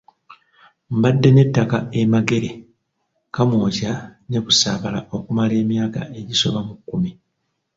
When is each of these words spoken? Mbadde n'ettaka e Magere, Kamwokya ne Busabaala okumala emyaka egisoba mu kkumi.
Mbadde 0.95 1.29
n'ettaka 1.31 1.77
e 1.99 2.01
Magere, 2.11 2.51
Kamwokya 3.33 3.91
ne 4.29 4.39
Busabaala 4.45 4.99
okumala 5.15 5.53
emyaka 5.63 6.01
egisoba 6.19 6.59
mu 6.67 6.73
kkumi. 6.77 7.11